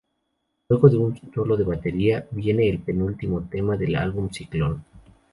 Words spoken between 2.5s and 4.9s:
el penúltimo tema del álbum, "Ciclón".